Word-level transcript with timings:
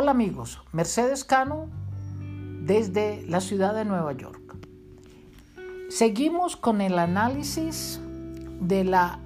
Hola 0.00 0.12
amigos, 0.12 0.62
Mercedes 0.70 1.24
Cano 1.24 1.70
desde 2.62 3.26
la 3.26 3.40
ciudad 3.40 3.74
de 3.74 3.84
Nueva 3.84 4.12
York. 4.12 4.56
Seguimos 5.88 6.56
con 6.56 6.80
el 6.80 7.00
análisis 7.00 8.00
de 8.60 8.84
la, 8.84 9.18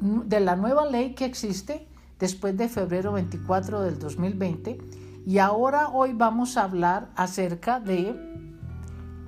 de 0.00 0.40
la 0.40 0.54
nueva 0.54 0.84
ley 0.84 1.14
que 1.14 1.24
existe 1.24 1.88
después 2.18 2.58
de 2.58 2.68
febrero 2.68 3.12
24 3.12 3.80
del 3.80 3.98
2020 3.98 4.76
y 5.24 5.38
ahora 5.38 5.88
hoy 5.88 6.12
vamos 6.12 6.58
a 6.58 6.64
hablar 6.64 7.08
acerca 7.16 7.80
de 7.80 8.14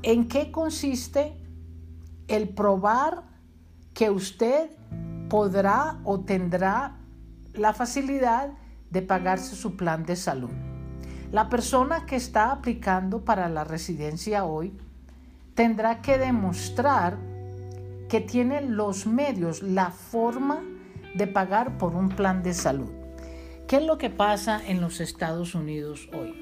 en 0.03 0.29
qué 0.29 0.53
consiste 0.53 1.35
el 2.29 2.51
probar 2.51 3.23
que 3.95 4.11
usted 4.11 4.69
podrá 5.31 5.99
o 6.05 6.21
tendrá 6.21 6.99
la 7.55 7.73
facilidad 7.73 8.51
de 8.91 9.01
pagarse 9.01 9.57
su 9.57 9.79
plan 9.79 10.05
de 10.05 10.17
salud. 10.17 10.51
La 11.35 11.49
persona 11.49 12.07
que 12.07 12.15
está 12.15 12.53
aplicando 12.53 13.25
para 13.25 13.49
la 13.49 13.65
residencia 13.65 14.45
hoy 14.45 14.73
tendrá 15.57 16.01
que 16.01 16.17
demostrar 16.17 17.19
que 18.09 18.21
tiene 18.21 18.61
los 18.61 19.09
medios, 19.09 19.61
la 19.61 19.91
forma 19.91 20.63
de 21.17 21.27
pagar 21.27 21.77
por 21.77 21.97
un 21.97 22.11
plan 22.11 22.45
de 22.45 22.55
salud. 22.55 22.89
¿Qué 23.67 23.79
es 23.79 23.83
lo 23.83 23.99
que 23.99 24.11
pasa 24.11 24.63
en 24.65 24.81
los 24.81 25.01
Estados 25.01 25.57
Unidos 25.57 26.09
hoy? 26.17 26.37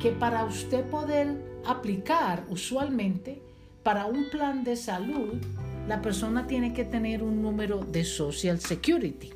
Que 0.00 0.10
para 0.10 0.44
usted 0.44 0.84
poder 0.90 1.40
aplicar 1.64 2.42
usualmente 2.48 3.40
para 3.84 4.06
un 4.06 4.28
plan 4.28 4.64
de 4.64 4.74
salud, 4.74 5.40
la 5.86 6.02
persona 6.02 6.48
tiene 6.48 6.72
que 6.72 6.84
tener 6.84 7.22
un 7.22 7.40
número 7.42 7.78
de 7.78 8.02
Social 8.02 8.58
Security. 8.58 9.30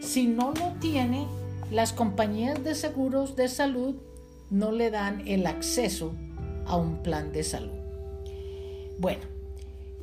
Si 0.00 0.28
no 0.28 0.52
lo 0.52 0.74
tiene, 0.78 1.26
las 1.70 1.92
compañías 1.92 2.62
de 2.62 2.74
seguros 2.74 3.36
de 3.36 3.48
salud 3.48 3.96
no 4.50 4.72
le 4.72 4.90
dan 4.90 5.26
el 5.26 5.46
acceso 5.46 6.14
a 6.66 6.76
un 6.76 7.02
plan 7.02 7.32
de 7.32 7.42
salud. 7.42 7.78
Bueno, 8.98 9.22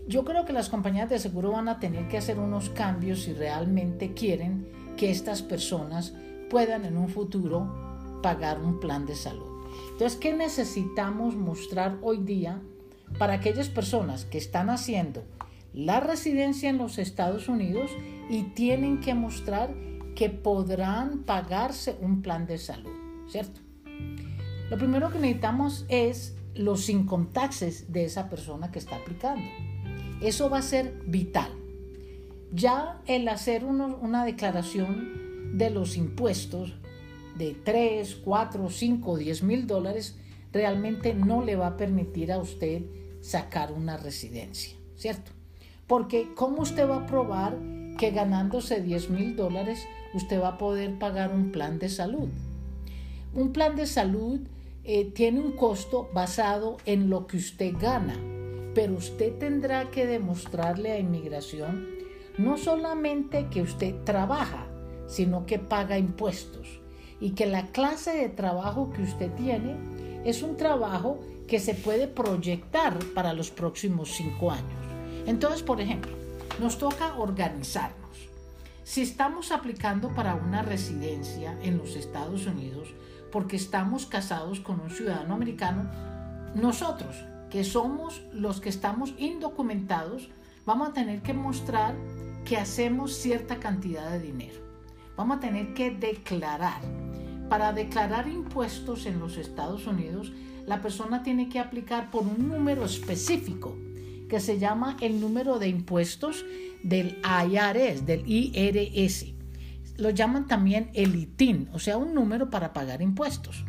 yo 0.08 0.26
creo 0.26 0.46
que 0.46 0.54
las 0.54 0.70
compañías 0.70 1.10
de 1.10 1.20
seguro 1.20 1.52
van 1.52 1.70
a 1.70 1.80
tener 1.80 2.08
que 2.08 2.18
hacer 2.18 2.40
unos 2.40 2.70
cambios 2.70 3.22
si 3.24 3.34
realmente 3.34 4.14
quieren 4.14 4.68
que 4.98 5.12
estas 5.12 5.42
personas 5.42 6.14
puedan 6.50 6.86
en 6.86 6.98
un 6.98 7.08
futuro 7.08 8.20
pagar 8.22 8.60
un 8.60 8.80
plan 8.80 9.06
de 9.06 9.16
salud. 9.16 9.50
Entonces, 9.94 10.20
¿qué 10.20 10.34
necesitamos 10.34 11.36
mostrar 11.36 11.98
hoy 12.02 12.18
día 12.18 12.62
para 13.18 13.34
aquellas 13.34 13.70
personas 13.70 14.26
que 14.26 14.38
están 14.38 14.70
haciendo 14.70 15.24
la 15.74 16.00
residencia 16.00 16.70
en 16.70 16.78
los 16.78 16.98
Estados 16.98 17.48
Unidos 17.48 17.92
y 18.30 18.44
tienen 18.44 19.00
que 19.00 19.14
mostrar 19.14 19.74
que 20.22 20.30
podrán 20.30 21.24
pagarse 21.24 21.98
un 22.00 22.22
plan 22.22 22.46
de 22.46 22.60
salud, 22.60 22.92
¿cierto? 23.28 23.60
Lo 24.70 24.78
primero 24.78 25.10
que 25.10 25.18
necesitamos 25.18 25.84
es 25.90 26.36
los 26.54 26.88
income 26.90 27.30
taxes 27.34 27.92
de 27.92 28.06
esa 28.06 28.30
persona 28.30 28.72
que 28.72 28.78
está 28.78 28.98
aplicando. 28.98 29.50
Eso 30.22 30.48
va 30.48 30.60
a 30.60 30.62
ser 30.62 30.94
vital. 31.08 31.52
Ya 32.54 33.02
el 33.08 33.28
hacer 33.30 33.66
una 33.66 34.24
declaración 34.24 35.58
de 35.58 35.72
los 35.72 35.98
impuestos 35.98 36.76
de 37.36 37.56
3, 37.56 38.22
4, 38.24 38.70
5, 38.70 39.18
10 39.18 39.42
mil 39.42 39.66
dólares 39.66 40.20
realmente 40.54 41.16
no 41.16 41.44
le 41.44 41.56
va 41.56 41.66
a 41.66 41.78
permitir 41.78 42.32
a 42.32 42.38
usted 42.38 42.84
sacar 43.22 43.72
una 43.72 43.98
residencia, 43.98 44.78
¿cierto? 44.96 45.32
Porque 45.88 46.32
¿cómo 46.36 46.62
usted 46.62 46.88
va 46.88 46.98
a 46.98 47.06
probar 47.08 47.58
que 48.02 48.10
ganándose 48.10 48.82
10 48.82 49.12
mil 49.12 49.36
dólares 49.36 49.88
usted 50.16 50.42
va 50.42 50.48
a 50.48 50.58
poder 50.58 50.98
pagar 50.98 51.32
un 51.32 51.52
plan 51.52 51.78
de 51.78 51.88
salud? 51.88 52.30
Un 53.36 53.54
plan 53.54 53.76
de 53.76 53.86
salud 53.86 54.40
eh, 54.84 55.06
tiene 55.14 55.40
un 55.40 55.52
costo 55.52 56.10
basado 56.12 56.78
en 56.88 57.12
lo 57.12 57.28
que 57.28 57.38
usted 57.38 57.76
gana, 57.80 58.16
pero 58.74 58.96
usted 58.96 59.38
tendrá 59.38 59.92
que 59.92 60.08
demostrarle 60.08 60.94
a 60.94 60.98
inmigración 60.98 61.88
no 62.40 62.58
solamente 62.58 63.50
que 63.52 63.62
usted 63.62 63.94
trabaja, 64.04 64.66
sino 65.06 65.46
que 65.46 65.60
paga 65.60 66.00
impuestos 66.00 66.82
y 67.20 67.32
que 67.32 67.46
la 67.46 67.68
clase 67.68 68.14
de 68.14 68.30
trabajo 68.30 68.90
que 68.90 69.04
usted 69.04 69.32
tiene 69.34 69.76
es 70.26 70.42
un 70.42 70.58
trabajo 70.58 71.20
que 71.48 71.60
se 71.60 71.76
puede 71.76 72.08
proyectar 72.08 72.98
para 73.14 73.34
los 73.34 73.52
próximos 73.52 74.10
cinco 74.10 74.50
años. 74.50 74.74
Entonces, 75.28 75.62
por 75.62 75.80
ejemplo, 75.80 76.14
nos 76.60 76.78
toca 76.78 77.18
organizarnos. 77.18 78.01
Si 78.84 79.02
estamos 79.02 79.52
aplicando 79.52 80.10
para 80.14 80.36
una 80.36 80.64
residencia 80.64 81.58
en 81.62 81.78
los 81.78 81.96
Estados 81.96 82.46
Unidos 82.48 82.94
porque 83.32 83.56
estamos 83.56 84.06
casados 84.06 84.60
con 84.60 84.80
un 84.80 84.90
ciudadano 84.90 85.36
americano, 85.36 85.90
nosotros, 86.56 87.16
que 87.50 87.64
somos 87.64 88.22
los 88.34 88.60
que 88.60 88.70
estamos 88.70 89.14
indocumentados, 89.18 90.30
vamos 90.66 90.90
a 90.90 90.94
tener 90.94 91.22
que 91.22 91.34
mostrar 91.34 91.96
que 92.44 92.58
hacemos 92.58 93.14
cierta 93.14 93.60
cantidad 93.60 94.12
de 94.12 94.20
dinero. 94.20 94.60
Vamos 95.16 95.38
a 95.38 95.40
tener 95.40 95.74
que 95.74 95.92
declarar 95.92 96.82
para 97.52 97.74
declarar 97.74 98.30
impuestos 98.30 99.06
en 99.06 99.20
los 99.20 99.36
Estados 99.36 99.86
Unidos, 99.86 100.32
la 100.66 100.82
persona 100.82 101.22
tiene 101.22 101.50
que 101.50 101.60
aplicar 101.60 102.10
por 102.10 102.24
un 102.24 102.48
número 102.48 102.86
específico 102.86 103.76
que 104.32 104.40
se 104.40 104.60
llama 104.60 104.96
el 105.02 105.20
número 105.20 105.60
de 105.60 105.68
impuestos 105.68 106.46
del 106.84 107.18
IRS, 107.22 108.06
del 108.06 108.24
IRS. 108.26 109.26
Lo 109.98 110.10
llaman 110.10 110.48
también 110.48 110.90
el 110.94 111.14
ITIN, 111.16 111.68
o 111.74 111.80
sea, 111.80 111.98
un 111.98 112.14
número 112.14 112.50
para 112.50 112.72
pagar 112.72 113.02
impuestos. 113.02 113.66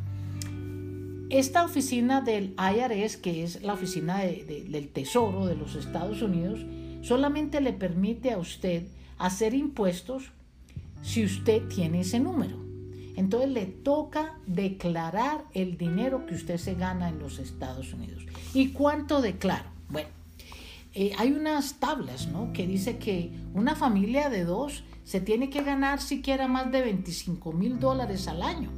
Esta 1.31 1.65
oficina 1.65 2.21
del 2.21 2.55
IRS, 2.56 3.17
que 3.17 3.43
es 3.43 3.65
la 3.65 3.73
oficina 3.73 4.19
del 4.19 4.89
Tesoro 4.91 5.47
de 5.47 5.56
los 5.56 5.75
Estados 5.75 6.23
Unidos, 6.23 6.61
solamente 7.00 7.61
le 7.61 7.73
permite 7.73 8.31
a 8.31 8.39
usted 8.39 8.84
hacer 9.19 9.55
impuestos 9.55 10.31
si 11.03 11.25
usted 11.25 11.67
tiene 11.67 12.03
ese 12.03 12.21
número. 12.21 12.56
Entonces 13.17 13.50
le 13.50 13.67
toca 13.67 14.39
declarar 14.47 15.44
el 15.55 15.77
dinero 15.77 16.25
que 16.25 16.37
usted 16.37 16.56
se 16.59 16.77
gana 16.77 17.09
en 17.09 17.19
los 17.19 17.41
Estados 17.41 17.93
Unidos. 17.93 18.25
¿Y 18.55 18.69
cuánto 18.69 19.21
declaro? 19.21 19.69
Bueno, 19.89 20.22
eh, 20.95 21.13
hay 21.19 21.33
unas 21.33 21.75
tablas 21.75 22.29
¿no? 22.29 22.53
que 22.53 22.67
dice 22.67 22.99
que 22.99 23.33
una 23.55 23.75
familia 23.75 24.29
de 24.29 24.45
dos 24.45 24.85
se 25.05 25.21
tiene 25.21 25.51
que 25.51 25.63
ganar 25.63 26.01
siquiera 26.01 26.49
más 26.49 26.71
de 26.71 26.83
25 26.83 27.53
mil 27.53 27.79
dólares 27.81 28.29
al 28.29 28.43
año. 28.43 28.71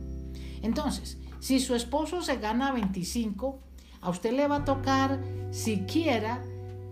Entonces, 0.63 1.19
si 1.41 1.61
su 1.61 1.75
esposo 1.75 2.23
se 2.23 2.37
gana 2.37 2.73
25, 2.73 3.59
a 4.01 4.11
usted 4.11 4.33
le 4.33 4.47
va 4.47 4.57
a 4.57 4.65
tocar 4.65 5.23
siquiera 5.51 6.43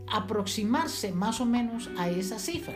aproximarse 0.08 1.12
más 1.12 1.40
o 1.40 1.46
menos 1.46 1.88
a 1.96 2.10
esa 2.10 2.38
cifra, 2.38 2.74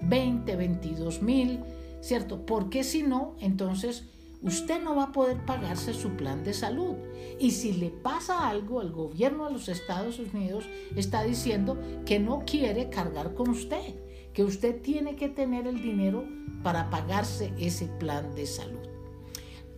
20, 0.00 0.56
22 0.56 1.22
mil 1.22 1.60
¿cierto? 2.00 2.44
Porque 2.46 2.84
si 2.84 3.02
no, 3.02 3.34
entonces 3.40 4.04
usted 4.42 4.82
no 4.82 4.96
va 4.96 5.04
a 5.04 5.12
poder 5.12 5.44
pagarse 5.44 5.94
su 5.94 6.10
plan 6.10 6.44
de 6.44 6.54
salud. 6.54 6.96
Y 7.38 7.52
si 7.52 7.72
le 7.72 7.90
pasa 7.90 8.48
algo, 8.48 8.82
el 8.82 8.92
gobierno 8.92 9.46
de 9.46 9.52
los 9.52 9.68
Estados 9.68 10.18
Unidos 10.18 10.64
está 10.96 11.22
diciendo 11.22 11.78
que 12.04 12.18
no 12.18 12.40
quiere 12.46 12.90
cargar 12.90 13.34
con 13.34 13.50
usted, 13.50 13.94
que 14.32 14.44
usted 14.44 14.80
tiene 14.80 15.16
que 15.16 15.28
tener 15.28 15.66
el 15.66 15.82
dinero 15.82 16.24
para 16.62 16.90
pagarse 16.90 17.52
ese 17.58 17.86
plan 17.86 18.34
de 18.34 18.46
salud. 18.46 18.78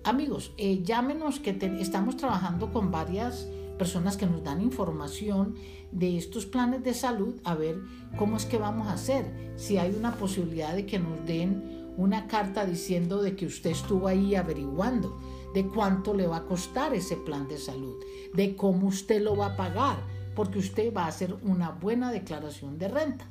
Amigos, 0.03 0.53
eh, 0.57 0.83
llámenos 0.83 1.41
que 1.41 1.57
estamos 1.79 2.17
trabajando 2.17 2.73
con 2.73 2.91
varias 2.91 3.49
personas 3.81 4.17
que 4.17 4.27
nos 4.27 4.43
dan 4.43 4.61
información 4.61 5.55
de 5.91 6.17
estos 6.17 6.47
planes 6.47 6.83
de 6.83 6.95
salud, 6.95 7.35
a 7.45 7.55
ver 7.55 7.81
cómo 8.19 8.37
es 8.37 8.45
que 8.45 8.59
vamos 8.59 8.89
a 8.89 8.93
hacer, 8.93 9.55
si 9.57 9.79
hay 9.79 9.95
una 9.95 10.17
posibilidad 10.17 10.75
de 10.75 10.87
que 10.87 10.99
nos 10.99 11.25
den 11.27 11.80
una 11.97 12.27
carta 12.27 12.65
diciendo 12.65 13.23
de 13.23 13.37
que 13.37 13.47
usted 13.47 13.71
estuvo 13.71 14.09
ahí 14.09 14.35
averiguando 14.35 15.19
de 15.55 15.67
cuánto 15.67 16.15
le 16.15 16.27
va 16.27 16.39
a 16.39 16.45
costar 16.45 16.95
ese 16.95 17.17
plan 17.17 17.49
de 17.49 17.59
salud, 17.59 17.97
de 18.35 18.55
cómo 18.57 18.87
usted 18.87 19.23
lo 19.23 19.37
va 19.37 19.47
a 19.47 19.57
pagar, 19.57 19.99
porque 20.35 20.59
usted 20.59 20.95
va 20.95 21.05
a 21.05 21.09
hacer 21.09 21.35
una 21.43 21.71
buena 21.71 22.13
declaración 22.13 22.79
de 22.79 22.89
renta. 22.89 23.27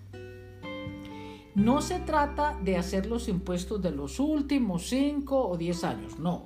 No 1.56 1.82
se 1.82 2.00
trata 2.00 2.58
de 2.64 2.78
hacer 2.78 3.06
los 3.06 3.28
impuestos 3.28 3.82
de 3.82 3.92
los 3.92 4.20
últimos 4.20 4.88
5 4.88 5.50
o 5.50 5.58
10 5.58 5.84
años, 5.84 6.20
no. 6.20 6.46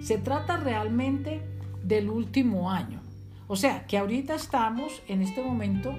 Se 0.00 0.18
trata 0.18 0.56
realmente 0.56 1.42
del 1.82 2.10
último 2.10 2.70
año. 2.70 3.00
O 3.46 3.56
sea, 3.56 3.86
que 3.86 3.98
ahorita 3.98 4.34
estamos 4.34 5.02
en 5.08 5.22
este 5.22 5.42
momento 5.42 5.94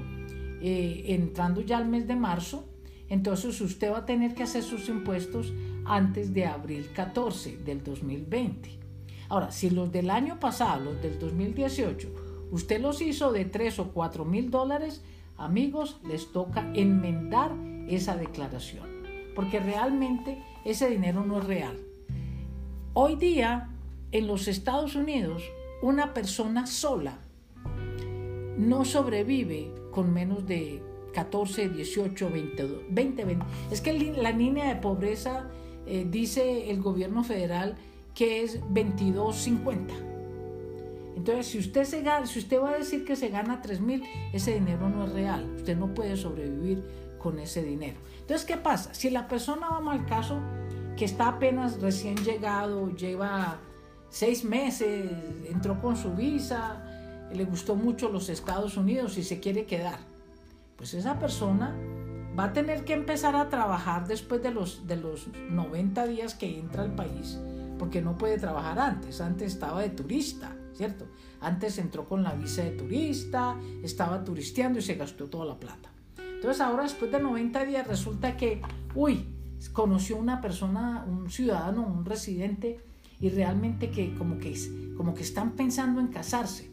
eh, 0.62 1.06
entrando 1.08 1.62
ya 1.62 1.78
al 1.78 1.88
mes 1.88 2.08
de 2.08 2.16
marzo 2.16 2.66
entonces 3.12 3.60
usted 3.60 3.92
va 3.92 3.98
a 3.98 4.06
tener 4.06 4.34
que 4.34 4.44
hacer 4.44 4.64
sus 4.64 4.88
impuestos 4.88 5.52
antes 5.84 6.34
de 6.34 6.46
abril 6.46 6.92
14 6.96 7.58
del 7.58 7.84
2020. 7.84 8.80
Ahora, 9.28 9.52
si 9.52 9.70
los 9.70 9.92
del 9.92 10.10
año 10.10 10.40
pasado, 10.40 10.86
los 10.86 11.02
del 11.02 11.20
2018, 11.20 12.48
usted 12.52 12.80
los 12.80 13.02
hizo 13.02 13.34
de 13.34 13.44
3 13.44 13.80
o 13.80 13.92
4 13.92 14.24
mil 14.24 14.50
dólares, 14.50 15.04
amigos, 15.38 16.00
les 16.08 16.32
toca 16.32 16.72
enmendar 16.74 17.52
esa 17.90 18.16
declaración, 18.16 18.88
porque 19.36 19.60
realmente 19.60 20.42
ese 20.64 20.90
dinero 20.90 21.26
no 21.26 21.40
es 21.40 21.44
real. 21.44 21.78
Hoy 22.94 23.18
día 23.18 23.72
en 24.14 24.26
los 24.26 24.48
Estados 24.48 24.96
Unidos 24.96 25.44
una 25.82 26.14
persona 26.14 26.66
sola 26.66 27.20
no 28.58 28.86
sobrevive 28.86 29.74
con 29.92 30.14
menos 30.14 30.46
de 30.48 30.82
14, 31.14 31.70
18, 31.70 32.30
20, 32.30 32.68
20, 32.90 33.26
20. 33.26 33.46
Es 33.72 33.82
que 33.82 33.94
la 33.94 34.32
línea 34.32 34.68
de 34.68 34.76
pobreza, 34.76 35.50
eh, 35.86 36.06
dice 36.10 36.70
el 36.72 36.82
gobierno 36.82 37.24
federal, 37.24 37.76
que 38.14 38.44
es 38.44 38.60
22, 38.70 39.36
50. 39.36 39.94
Entonces, 41.16 41.48
si 41.48 41.60
usted, 41.60 41.84
se 41.84 42.02
gana, 42.02 42.26
si 42.26 42.40
usted 42.40 42.62
va 42.62 42.72
a 42.72 42.78
decir 42.78 43.06
que 43.06 43.16
se 43.16 43.30
gana 43.30 43.62
3 43.62 43.82
mil, 43.82 44.04
ese 44.34 44.54
dinero 44.54 44.90
no 44.90 45.06
es 45.06 45.14
real. 45.14 45.52
Usted 45.56 45.78
no 45.78 45.94
puede 45.94 46.18
sobrevivir 46.18 46.84
con 47.20 47.40
ese 47.40 47.62
dinero. 47.62 48.00
Entonces, 48.22 48.46
¿qué 48.46 48.58
pasa? 48.58 48.94
Si 48.94 49.10
la 49.10 49.28
persona, 49.28 49.70
vamos 49.70 49.94
al 49.94 50.06
caso, 50.06 50.40
que 50.98 51.06
está 51.06 51.28
apenas 51.28 51.80
recién 51.82 52.16
llegado, 52.18 52.96
lleva 52.96 53.60
seis 54.10 54.44
meses, 54.44 55.12
entró 55.50 55.80
con 55.82 55.96
su 55.96 56.14
visa, 56.14 56.84
le 57.34 57.46
gustó 57.46 57.76
mucho 57.76 58.10
los 58.10 58.30
Estados 58.30 58.78
Unidos 58.78 59.18
y 59.18 59.24
se 59.24 59.40
quiere 59.40 59.66
quedar, 59.66 60.00
pues 60.82 60.96
esa 60.96 61.20
persona 61.20 61.78
va 62.38 62.46
a 62.46 62.54
tener 62.54 62.84
que 62.86 62.94
empezar 62.94 63.36
a 63.36 63.50
trabajar 63.50 64.08
después 64.08 64.42
de 64.42 64.50
los, 64.50 64.88
de 64.88 64.96
los 64.96 65.28
90 65.28 66.08
días 66.08 66.34
que 66.34 66.58
entra 66.58 66.82
al 66.82 66.96
país, 66.96 67.38
porque 67.78 68.02
no 68.02 68.18
puede 68.18 68.40
trabajar 68.40 68.80
antes, 68.80 69.22
antes 69.22 69.54
estaba 69.54 69.84
de 69.84 69.90
turista, 69.90 70.56
¿cierto? 70.74 71.06
Antes 71.40 71.78
entró 71.78 72.10
con 72.10 72.24
la 72.24 72.34
visa 72.34 72.64
de 72.64 72.72
turista, 72.72 73.56
estaba 73.84 74.24
turisteando 74.24 74.80
y 74.80 74.82
se 74.82 74.96
gastó 74.96 75.30
toda 75.30 75.46
la 75.46 75.60
plata. 75.60 75.92
Entonces 76.18 76.60
ahora 76.62 76.82
después 76.82 77.12
de 77.12 77.20
90 77.20 77.64
días 77.66 77.88
resulta 77.88 78.36
que, 78.36 78.64
uy, 78.96 79.28
conoció 79.74 80.18
una 80.18 80.42
persona, 80.42 81.06
un 81.08 81.30
ciudadano, 81.30 81.86
un 81.86 82.06
residente, 82.06 82.80
y 83.20 83.30
realmente 83.30 83.92
que 83.92 84.16
como 84.16 84.40
que, 84.40 84.58
como 84.98 85.14
que 85.14 85.22
están 85.22 85.52
pensando 85.52 86.02
en 86.02 86.08
casarse. 86.08 86.72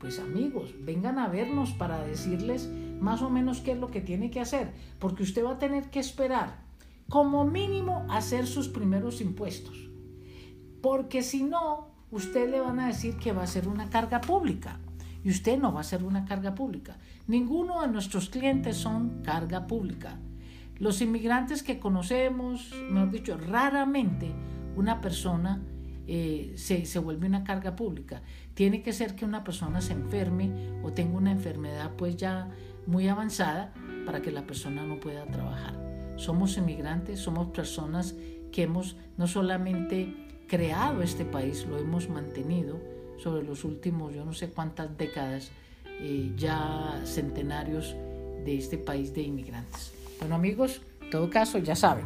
Pues 0.00 0.18
amigos, 0.18 0.74
vengan 0.80 1.20
a 1.20 1.28
vernos 1.28 1.70
para 1.70 2.04
decirles 2.04 2.68
más 3.00 3.22
o 3.22 3.30
menos 3.30 3.60
qué 3.60 3.72
es 3.72 3.78
lo 3.78 3.90
que 3.90 4.00
tiene 4.00 4.30
que 4.30 4.40
hacer, 4.40 4.72
porque 4.98 5.22
usted 5.22 5.44
va 5.44 5.52
a 5.52 5.58
tener 5.58 5.90
que 5.90 6.00
esperar 6.00 6.62
como 7.08 7.44
mínimo 7.44 8.06
hacer 8.08 8.46
sus 8.46 8.68
primeros 8.68 9.20
impuestos, 9.20 9.90
porque 10.80 11.22
si 11.22 11.42
no, 11.42 11.88
usted 12.10 12.50
le 12.50 12.60
van 12.60 12.80
a 12.80 12.86
decir 12.86 13.16
que 13.16 13.32
va 13.32 13.42
a 13.42 13.46
ser 13.46 13.68
una 13.68 13.90
carga 13.90 14.20
pública 14.20 14.78
y 15.22 15.30
usted 15.30 15.58
no 15.58 15.72
va 15.72 15.80
a 15.80 15.84
ser 15.84 16.04
una 16.04 16.24
carga 16.24 16.54
pública. 16.54 16.98
Ninguno 17.26 17.80
de 17.80 17.88
nuestros 17.88 18.28
clientes 18.28 18.76
son 18.76 19.22
carga 19.22 19.66
pública. 19.66 20.18
Los 20.78 21.00
inmigrantes 21.00 21.62
que 21.62 21.78
conocemos, 21.78 22.72
mejor 22.90 23.10
dicho, 23.10 23.38
raramente 23.38 24.32
una 24.76 25.00
persona 25.00 25.62
eh, 26.06 26.52
se, 26.56 26.86
se, 26.86 26.98
vuelve 26.98 27.26
una 27.26 27.44
carga 27.44 27.76
pública. 27.76 28.22
Tiene 28.54 28.82
que 28.82 28.92
ser 28.92 29.14
que 29.14 29.24
una 29.24 29.44
persona 29.44 29.80
se 29.80 29.92
enferme 29.92 30.50
o 30.82 30.92
tenga 30.92 31.16
una 31.16 31.32
enfermedad 31.32 31.92
pues 31.96 32.16
ya 32.16 32.50
muy 32.86 33.08
avanzada 33.08 33.72
para 34.04 34.20
que 34.20 34.30
la 34.30 34.46
persona 34.46 34.84
no 34.84 35.00
pueda 35.00 35.24
trabajar. 35.26 35.74
Somos 36.16 36.56
inmigrantes, 36.56 37.20
somos 37.20 37.48
personas 37.48 38.14
que 38.52 38.62
hemos 38.62 38.96
no 39.16 39.26
solamente 39.26 40.14
creado 40.46 41.02
este 41.02 41.24
país, 41.24 41.66
lo 41.66 41.78
hemos 41.78 42.08
mantenido 42.08 42.78
sobre 43.18 43.42
los 43.42 43.64
últimos 43.64 44.14
yo 44.14 44.24
no 44.24 44.32
sé 44.32 44.50
cuántas 44.50 44.96
décadas, 44.96 45.50
eh, 46.00 46.32
ya 46.36 47.00
centenarios 47.04 47.96
de 48.44 48.58
este 48.58 48.78
país 48.78 49.14
de 49.14 49.22
inmigrantes. 49.22 49.92
Bueno 50.20 50.34
amigos, 50.34 50.82
en 51.00 51.10
todo 51.10 51.30
caso 51.30 51.58
ya 51.58 51.74
saben, 51.74 52.04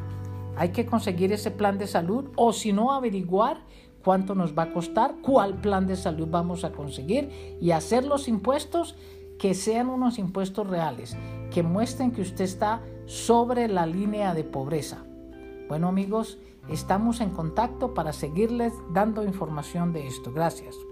hay 0.57 0.71
que 0.71 0.87
conseguir 0.87 1.33
ese 1.33 1.51
plan 1.51 1.79
de 1.79 1.87
salud 1.87 2.31
o 2.37 2.53
si 2.53 2.73
no 2.73 2.93
averiguar 2.93 3.61
cuánto 4.09 4.35
nos 4.35 4.59
va 4.59 4.63
a 4.63 4.73
costar, 4.73 5.17
cuál 5.21 5.61
plan 5.61 5.87
de 5.87 5.95
salud 5.95 6.29
vamos 6.31 6.65
a 6.65 6.73
conseguir 6.73 7.29
y 7.61 7.73
hacer 7.73 8.07
los 8.07 8.27
impuestos 8.27 8.97
que 9.39 9.53
sean 9.53 9.91
unos 9.91 10.19
impuestos 10.19 10.67
reales, 10.67 11.15
que 11.51 11.63
muestren 11.63 12.13
que 12.13 12.23
usted 12.23 12.45
está 12.45 12.81
sobre 13.05 13.69
la 13.69 13.85
línea 13.85 14.33
de 14.33 14.45
pobreza. 14.45 15.05
Bueno 15.69 15.89
amigos, 15.89 16.39
estamos 16.71 17.21
en 17.21 17.29
contacto 17.29 17.93
para 17.93 18.15
seguirles 18.15 18.73
dando 18.95 19.25
información 19.25 19.93
de 19.93 20.07
esto. 20.07 20.33
Gracias. 20.33 20.88